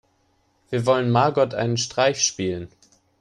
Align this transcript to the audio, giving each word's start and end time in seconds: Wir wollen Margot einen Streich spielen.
Wir 0.71 0.87
wollen 0.87 1.11
Margot 1.11 1.53
einen 1.53 1.77
Streich 1.77 2.23
spielen. 2.23 2.69